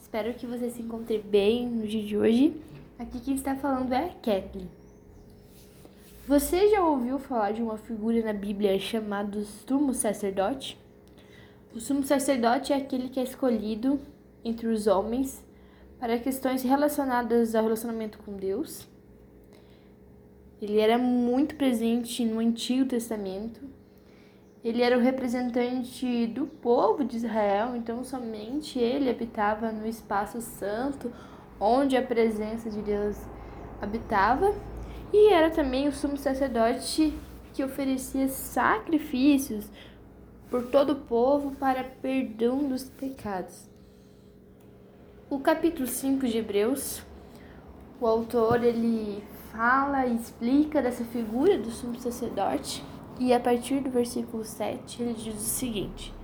Espero 0.00 0.32
que 0.32 0.46
você 0.46 0.70
se 0.70 0.80
encontre 0.80 1.18
bem 1.18 1.68
no 1.68 1.86
dia 1.86 2.02
de 2.02 2.16
hoje. 2.16 2.58
Aqui 2.98 3.20
quem 3.20 3.34
está 3.34 3.54
falando 3.54 3.92
é 3.92 4.06
a 4.06 4.08
Kathleen. 4.08 4.66
Você 6.26 6.70
já 6.70 6.82
ouviu 6.82 7.18
falar 7.18 7.52
de 7.52 7.62
uma 7.62 7.76
figura 7.76 8.22
na 8.22 8.32
Bíblia 8.32 8.80
chamada 8.80 9.44
sumo 9.44 9.92
sacerdote? 9.92 10.78
O 11.74 11.80
sumo 11.80 12.02
sacerdote 12.02 12.72
é 12.72 12.76
aquele 12.76 13.10
que 13.10 13.20
é 13.20 13.24
escolhido 13.24 14.00
entre 14.42 14.66
os 14.66 14.86
homens 14.86 15.44
para 16.00 16.18
questões 16.18 16.62
relacionadas 16.62 17.54
ao 17.54 17.64
relacionamento 17.64 18.16
com 18.20 18.38
Deus. 18.38 18.88
Ele 20.62 20.78
era 20.80 20.96
muito 20.96 21.56
presente 21.56 22.24
no 22.24 22.38
Antigo 22.38 22.86
Testamento 22.86 23.60
ele 24.64 24.82
era 24.82 24.98
o 24.98 25.00
representante 25.00 26.26
do 26.26 26.46
povo 26.46 27.04
de 27.04 27.16
Israel, 27.16 27.76
então 27.76 28.02
somente 28.02 28.78
ele 28.78 29.08
habitava 29.08 29.70
no 29.70 29.86
espaço 29.86 30.40
santo, 30.40 31.12
onde 31.60 31.96
a 31.96 32.02
presença 32.02 32.68
de 32.68 32.82
Deus 32.82 33.16
habitava, 33.80 34.52
e 35.12 35.32
era 35.32 35.50
também 35.50 35.86
o 35.86 35.92
sumo 35.92 36.16
sacerdote 36.16 37.14
que 37.54 37.64
oferecia 37.64 38.28
sacrifícios 38.28 39.70
por 40.50 40.66
todo 40.66 40.90
o 40.90 40.96
povo 40.96 41.52
para 41.52 41.84
perdão 41.84 42.68
dos 42.68 42.84
pecados. 42.84 43.68
O 45.30 45.38
capítulo 45.38 45.86
5 45.86 46.26
de 46.26 46.38
Hebreus, 46.38 47.02
o 48.00 48.06
autor 48.06 48.64
ele 48.64 49.22
fala 49.52 50.06
e 50.06 50.16
explica 50.16 50.82
dessa 50.82 51.04
figura 51.04 51.58
do 51.58 51.70
sumo 51.70 51.98
sacerdote 51.98 52.82
e 53.18 53.32
a 53.34 53.40
partir 53.40 53.80
do 53.80 53.90
versículo 53.90 54.44
7, 54.44 55.02
ele 55.02 55.14
diz 55.14 55.34
o 55.34 55.38
seguinte: 55.38 56.14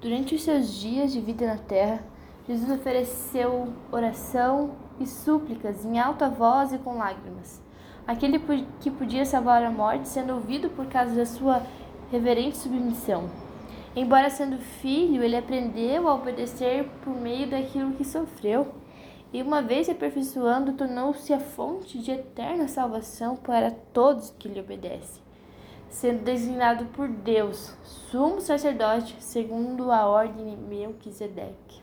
Durante 0.00 0.34
os 0.34 0.42
seus 0.42 0.74
dias 0.74 1.12
de 1.12 1.20
vida 1.20 1.46
na 1.46 1.58
terra, 1.58 2.02
Jesus 2.46 2.70
ofereceu 2.70 3.72
oração 3.92 4.72
e 4.98 5.06
súplicas 5.06 5.84
em 5.84 5.98
alta 5.98 6.28
voz 6.28 6.72
e 6.72 6.78
com 6.78 6.98
lágrimas. 6.98 7.62
Aquele 8.06 8.40
que 8.80 8.90
podia 8.90 9.24
salvar 9.24 9.62
a 9.62 9.70
morte, 9.70 10.08
sendo 10.08 10.34
ouvido 10.34 10.70
por 10.70 10.86
causa 10.86 11.14
da 11.14 11.26
sua 11.26 11.62
reverente 12.10 12.56
submissão. 12.56 13.28
Embora 13.94 14.30
sendo 14.30 14.58
filho, 14.58 15.22
ele 15.22 15.36
aprendeu 15.36 16.08
a 16.08 16.14
obedecer 16.14 16.88
por 17.02 17.14
meio 17.14 17.48
daquilo 17.48 17.92
que 17.92 18.04
sofreu. 18.04 18.74
E 19.32 19.42
uma 19.42 19.60
vez 19.60 19.88
aperfeiçoando, 19.88 20.74
tornou-se 20.74 21.32
a 21.32 21.40
fonte 21.40 21.98
de 21.98 22.12
eterna 22.12 22.68
salvação 22.68 23.34
para 23.34 23.70
todos 23.70 24.30
que 24.38 24.48
lhe 24.48 24.60
obedecem 24.60 25.25
sendo 25.88 26.22
designado 26.22 26.86
por 26.86 27.08
Deus 27.08 27.74
sumo 28.10 28.40
sacerdote 28.40 29.16
segundo 29.20 29.90
a 29.90 30.06
ordem 30.06 30.50
de 30.50 30.56
Melquisedeque. 30.56 31.82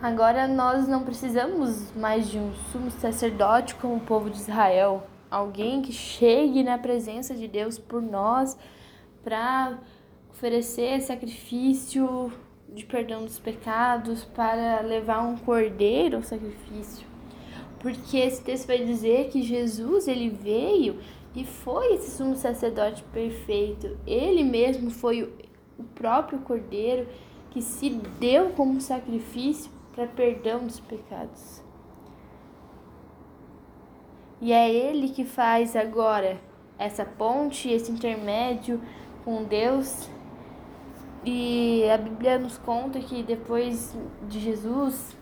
Agora 0.00 0.48
nós 0.48 0.88
não 0.88 1.04
precisamos 1.04 1.92
mais 1.94 2.28
de 2.28 2.38
um 2.38 2.54
sumo 2.72 2.90
sacerdote 2.90 3.74
como 3.74 3.96
o 3.96 4.00
povo 4.00 4.30
de 4.30 4.38
Israel, 4.38 5.06
alguém 5.30 5.82
que 5.82 5.92
chegue 5.92 6.62
na 6.62 6.78
presença 6.78 7.34
de 7.34 7.46
Deus 7.46 7.78
por 7.78 8.00
nós 8.00 8.56
para 9.22 9.78
oferecer 10.30 11.02
sacrifício 11.02 12.32
de 12.66 12.86
perdão 12.86 13.24
dos 13.24 13.38
pecados, 13.38 14.24
para 14.24 14.80
levar 14.80 15.20
um 15.22 15.36
cordeiro 15.36 16.16
ao 16.16 16.22
sacrifício 16.22 17.09
porque 17.80 18.18
esse 18.18 18.42
texto 18.42 18.66
vai 18.66 18.84
dizer 18.84 19.30
que 19.30 19.42
Jesus 19.42 20.06
ele 20.06 20.28
veio 20.28 20.98
e 21.34 21.44
foi 21.44 21.94
esse 21.94 22.10
sumo 22.10 22.36
sacerdote 22.36 23.02
perfeito. 23.04 23.98
Ele 24.06 24.44
mesmo 24.44 24.90
foi 24.90 25.22
o 25.78 25.82
próprio 25.94 26.40
Cordeiro 26.40 27.08
que 27.50 27.62
se 27.62 27.90
deu 28.20 28.50
como 28.50 28.80
sacrifício 28.80 29.72
para 29.92 30.06
perdão 30.06 30.64
dos 30.64 30.78
pecados. 30.78 31.62
E 34.40 34.52
é 34.52 34.72
ele 34.72 35.08
que 35.08 35.24
faz 35.24 35.74
agora 35.74 36.40
essa 36.78 37.04
ponte, 37.04 37.68
esse 37.68 37.90
intermédio 37.90 38.80
com 39.24 39.44
Deus. 39.44 40.08
E 41.24 41.84
a 41.90 41.98
Bíblia 41.98 42.38
nos 42.38 42.56
conta 42.56 42.98
que 43.00 43.22
depois 43.22 43.94
de 44.28 44.40
Jesus 44.40 45.14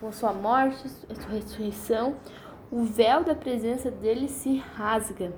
com 0.00 0.10
sua 0.10 0.32
morte 0.32 0.86
e 0.86 1.14
sua 1.14 1.30
ressurreição, 1.32 2.16
o 2.70 2.84
véu 2.84 3.22
da 3.22 3.34
presença 3.34 3.90
dele 3.90 4.28
se 4.28 4.56
rasga. 4.56 5.32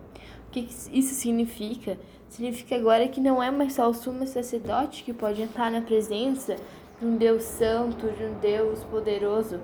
O 0.46 0.50
que 0.52 0.60
isso 0.92 1.14
significa? 1.14 1.98
Significa 2.28 2.76
agora 2.76 3.08
que 3.08 3.20
não 3.20 3.42
é 3.42 3.50
mais 3.50 3.74
só 3.74 3.88
o 3.90 3.94
sumo 3.94 4.26
sacerdote 4.26 5.02
que 5.02 5.12
pode 5.12 5.42
entrar 5.42 5.70
na 5.70 5.82
presença 5.82 6.56
de 7.00 7.06
um 7.06 7.16
Deus 7.16 7.42
santo, 7.42 8.10
de 8.12 8.24
um 8.24 8.38
Deus 8.38 8.84
poderoso, 8.84 9.60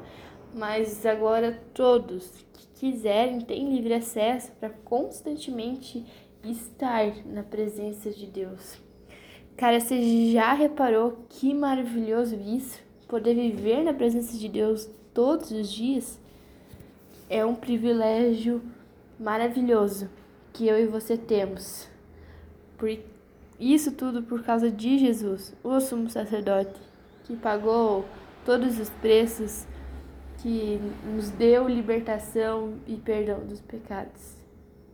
mas 0.55 1.07
agora 1.07 1.63
todos 1.73 2.45
que 2.53 2.67
quiserem 2.75 3.41
têm 3.41 3.75
livre 3.75 3.95
acesso 3.95 4.51
para 4.53 4.71
constantemente 4.71 6.05
estar 6.43 7.13
na 7.27 7.43
presença 7.43 8.11
de 8.11 8.27
Deus. 8.27 8.79
Cara, 9.57 9.81
você 9.81 10.31
já 10.33 10.53
reparou 10.53 11.25
que 11.29 11.53
maravilhoso 11.53 12.37
isso? 12.37 12.88
Poder 13.09 13.35
viver 13.35 13.83
na 13.83 13.95
presença 13.95 14.37
de 14.37 14.51
Deus 14.51 14.87
todos 15.15 15.51
os 15.51 15.73
dias 15.73 16.21
é 17.31 17.43
um 17.43 17.55
privilégio 17.55 18.61
maravilhoso 19.19 20.11
que 20.53 20.69
eu 20.69 20.79
e 20.79 20.87
você 20.87 21.17
temos. 21.17 21.89
Por 22.77 22.91
isso 23.59 23.93
tudo 23.93 24.23
por 24.23 24.43
causa 24.43 24.71
de 24.71 24.99
Jesus, 24.99 25.55
o 25.65 25.81
sumo 25.81 26.11
sacerdote, 26.11 26.79
que 27.25 27.35
pagou 27.35 28.05
todos 28.45 28.79
os 28.79 28.91
preços, 28.91 29.67
que 30.43 30.79
nos 31.07 31.31
deu 31.31 31.67
libertação 31.67 32.75
e 32.87 32.95
perdão 32.97 33.41
dos 33.47 33.63
pecados. 33.63 34.37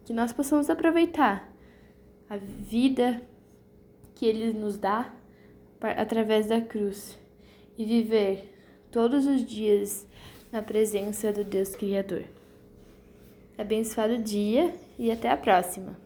Que 0.05 0.13
nós 0.13 0.33
possamos 0.33 0.71
aproveitar 0.71 1.53
a 2.31 2.37
vida 2.37 3.21
que 4.15 4.25
ele 4.25 4.53
nos 4.53 4.79
dá 4.79 5.13
através 5.81 6.47
da 6.47 6.61
cruz 6.61 7.19
e 7.77 7.85
viver 7.85 8.53
todos 8.91 9.27
os 9.27 9.45
dias 9.45 10.07
na 10.53 10.63
presença 10.63 11.33
do 11.33 11.45
Deus 11.45 11.75
Criador. 11.75 12.25
Abençoado 13.57 14.19
dia 14.19 14.75
e 14.99 15.11
até 15.11 15.31
a 15.31 15.37
próxima! 15.37 16.04